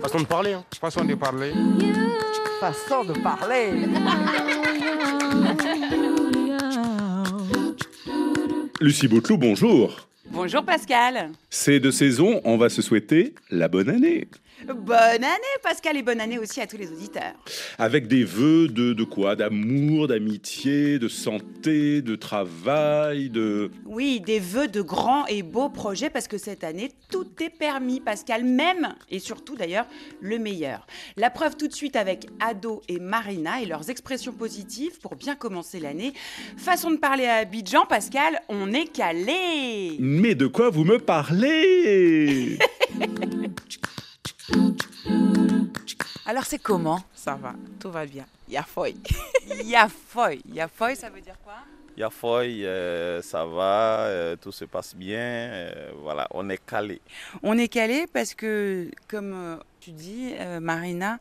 [0.00, 0.64] Façon de parler, hein.
[0.80, 1.52] Façon de parler.
[2.60, 3.72] Façon de parler.
[8.80, 9.96] Lucie Bouteloup, bonjour.
[10.34, 11.30] Bonjour Pascal.
[11.48, 14.26] C'est de saison, on va se souhaiter la bonne année.
[14.66, 17.34] Bonne année Pascal et bonne année aussi à tous les auditeurs.
[17.76, 19.36] Avec des vœux de, de quoi?
[19.36, 23.70] D'amour, d'amitié, de santé, de travail, de...
[23.84, 28.00] Oui, des vœux de grands et beaux projets parce que cette année, tout est permis
[28.00, 29.86] Pascal, même et surtout d'ailleurs
[30.20, 30.86] le meilleur.
[31.16, 35.34] La preuve tout de suite avec Ado et Marina et leurs expressions positives pour bien
[35.34, 36.14] commencer l'année.
[36.56, 39.96] Façon de parler à Abidjan, Pascal, on est calé.
[40.24, 42.58] Mais de quoi vous me parlez
[46.24, 48.24] Alors c'est comment Ça va, tout va bien.
[48.48, 48.96] Yafoy.
[49.66, 50.40] Yafoy.
[50.50, 51.56] Yafoy, ça veut dire quoi
[51.98, 57.02] Yafoy, euh, ça va, euh, tout se passe bien, euh, voilà, on est calé.
[57.42, 61.18] On est calé parce que, comme euh, tu dis, euh, Marina,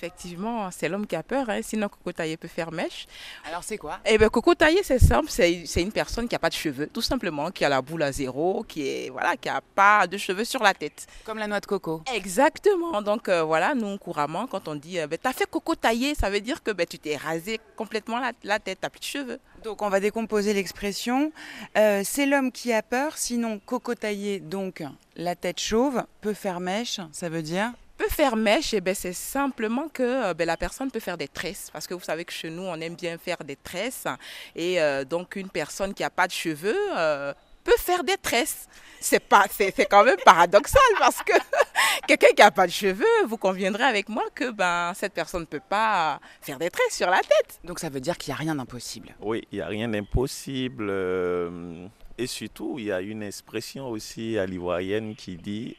[0.00, 3.06] Effectivement, c'est l'homme qui a peur, hein, sinon Coco Taillé peut faire mèche.
[3.46, 3.98] alors c'est quoi?
[4.06, 6.86] Eh bien, Coco Taillé, c'est simple, c'est c'est une personne qui n'a pas de cheveux,
[6.86, 10.16] tout simplement, qui a la boule à zéro, qui est voilà, qui a pas de
[10.16, 11.06] cheveux sur la tête.
[11.24, 12.02] Comme la noix de coco.
[12.14, 13.02] Exactement.
[13.02, 16.30] Donc euh, voilà, nous couramment, quand on dit, euh, ben, t'as fait Coco Taillé, ça
[16.30, 19.40] veut dire que ben, tu t'es rasé complètement la, la tête, t'as plus de cheveux.
[19.64, 21.30] Donc on va décomposer l'expression.
[21.76, 24.82] Euh, c'est l'homme qui a peur, sinon coco taillé, donc
[25.16, 27.72] la tête chauve, peut faire mèche, ça veut dire?
[28.00, 31.28] Peut faire mèche, eh ben, c'est simplement que euh, ben, la personne peut faire des
[31.28, 31.68] tresses.
[31.70, 34.06] Parce que vous savez que chez nous, on aime bien faire des tresses.
[34.56, 38.68] Et euh, donc, une personne qui n'a pas de cheveux euh, peut faire des tresses.
[39.00, 41.32] C'est pas, c'est, c'est quand même paradoxal parce que
[42.08, 45.46] quelqu'un qui n'a pas de cheveux, vous conviendrez avec moi que ben, cette personne ne
[45.46, 47.60] peut pas faire des tresses sur la tête.
[47.64, 49.14] Donc ça veut dire qu'il n'y a rien d'impossible.
[49.20, 50.86] Oui, il n'y a rien d'impossible.
[50.88, 55.76] euh, et surtout, il y a une expression aussi à l'ivoirienne qui dit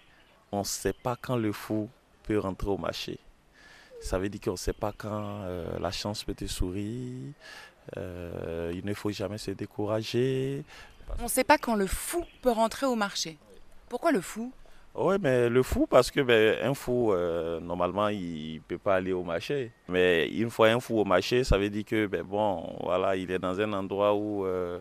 [0.51, 1.89] on ne sait pas quand le fou
[2.23, 3.19] peut rentrer au marché.
[3.99, 7.33] Ça veut dire qu'on ne sait pas quand euh, la chance peut te sourire.
[7.97, 10.63] Euh, il ne faut jamais se décourager.
[11.19, 13.37] On ne sait pas quand le fou peut rentrer au marché.
[13.89, 14.51] Pourquoi le fou?
[14.93, 18.95] Oui, mais le fou, parce que ben, un fou, euh, normalement, il ne peut pas
[18.95, 19.71] aller au marché.
[19.87, 23.31] Mais une fois un fou au marché, ça veut dire que, ben, bon, voilà, il
[23.31, 24.79] est dans un endroit où euh,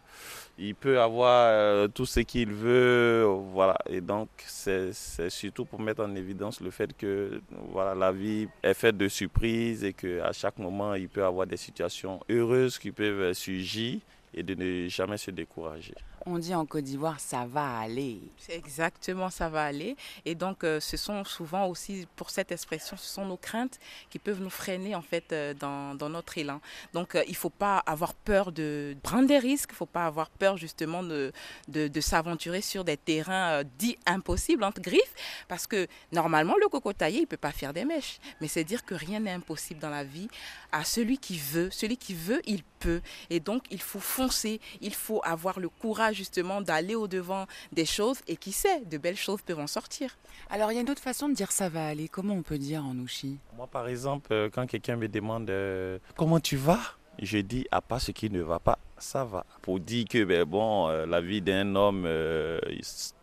[0.60, 3.24] il peut avoir euh, tout ce qu'il veut.
[3.52, 3.76] Voilà.
[3.88, 4.92] Et donc, c'est
[5.30, 7.40] surtout pour mettre en évidence le fait que
[7.72, 11.56] voilà, la vie est faite de surprises et qu'à chaque moment, il peut avoir des
[11.56, 14.00] situations heureuses qui peuvent surgir
[14.34, 15.94] et de ne jamais se décourager.
[16.26, 18.20] On dit en Côte d'Ivoire ça va aller.
[18.36, 19.96] C'est exactement ça va aller.
[20.26, 23.78] Et donc, euh, ce sont souvent aussi, pour cette expression, ce sont nos craintes
[24.10, 26.60] qui peuvent nous freiner en fait euh, dans, dans notre élan.
[26.92, 29.86] Donc, euh, il ne faut pas avoir peur de prendre des risques, il ne faut
[29.86, 31.32] pas avoir peur justement de,
[31.68, 35.14] de, de s'aventurer sur des terrains dits impossibles, entre griffes,
[35.48, 38.18] parce que normalement, le coco taillé, il ne peut pas faire des mèches.
[38.40, 40.28] Mais c'est dire que rien n'est impossible dans la vie.
[40.70, 43.00] À celui qui veut, celui qui veut, il peut.
[43.30, 48.18] Et donc, il faut foncer, il faut avoir le courage justement d'aller au-devant des choses
[48.28, 50.16] et qui sait, de belles choses peuvent en sortir.
[50.50, 52.08] Alors il y a une autre façon de dire ça va aller.
[52.08, 53.38] Comment on peut dire en ouchi?
[53.56, 56.80] Moi, par exemple, euh, quand quelqu'un me demande euh, comment tu vas,
[57.20, 59.44] je dis à part ce qui ne va pas, ça va.
[59.62, 62.58] Pour dire que ben, bon, euh, la vie d'un homme, euh,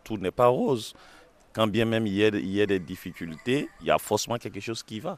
[0.04, 0.94] tout n'est pas rose.
[1.52, 4.38] Quand bien même il y, a, il y a des difficultés, il y a forcément
[4.38, 5.16] quelque chose qui va.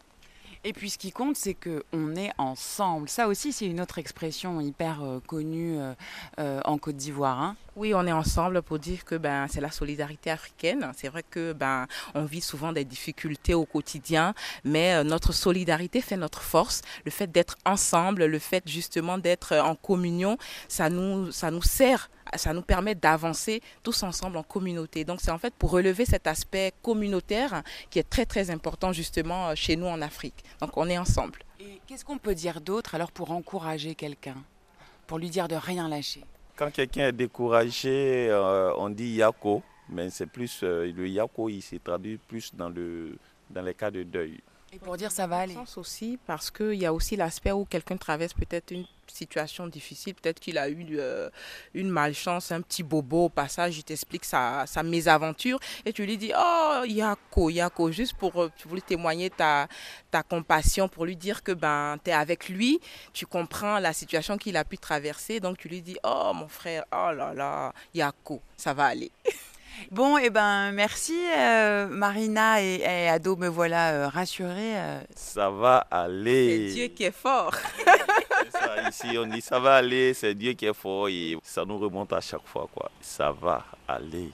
[0.63, 3.09] Et puis ce qui compte, c'est que on est ensemble.
[3.09, 5.95] Ça aussi, c'est une autre expression hyper euh, connue euh,
[6.39, 7.41] euh, en Côte d'Ivoire.
[7.41, 7.57] hein.
[7.81, 10.93] Oui, on est ensemble pour dire que ben c'est la solidarité africaine.
[10.95, 16.03] C'est vrai que ben on vit souvent des difficultés au quotidien, mais euh, notre solidarité
[16.03, 16.83] fait notre force.
[17.07, 20.37] Le fait d'être ensemble, le fait justement d'être euh, en communion,
[20.69, 25.07] ça nous ça nous sert ça nous permet d'avancer tous ensemble en communauté.
[25.07, 29.49] Donc c'est en fait pour relever cet aspect communautaire qui est très très important justement
[29.49, 30.45] euh, chez nous en Afrique.
[30.61, 31.39] Donc on est ensemble.
[31.59, 34.37] Et qu'est-ce qu'on peut dire d'autre alors pour encourager quelqu'un?
[35.07, 36.27] Pour lui dire de rien lâcher?
[36.61, 41.63] Quand quelqu'un est découragé, euh, on dit yako, mais c'est plus euh, le yako, il
[41.63, 43.17] s'est traduit plus dans, le,
[43.49, 44.39] dans les cas de deuil.
[44.73, 47.65] Et pour dire ça va aller sens aussi parce qu'il y a aussi l'aspect où
[47.65, 51.29] quelqu'un traverse peut-être une situation difficile, peut-être qu'il a eu euh,
[51.75, 56.17] une malchance, un petit bobo au passage, il t'explique sa, sa mésaventure et tu lui
[56.17, 59.67] dis oh Yako, Yako, juste pour, euh, pour lui témoigner ta,
[60.13, 62.81] ta compassion, pour lui dire que ben tu es avec lui,
[63.13, 66.85] tu comprends la situation qu'il a pu traverser, donc tu lui dis oh mon frère,
[66.93, 69.11] oh là là, Yako, ça va aller.
[69.91, 74.77] Bon, et ben merci euh, Marina et, et Ado, me voilà euh, rassurée.
[74.77, 75.01] euh.
[75.15, 76.73] Ça va C'est aller.
[76.73, 77.55] Dieu qui est fort.
[78.45, 81.65] C'est ça, ici, on dit ça va aller, c'est Dieu qui est fort et ça
[81.65, 82.69] nous remonte à chaque fois.
[82.75, 82.91] quoi.
[83.01, 84.31] Ça va aller.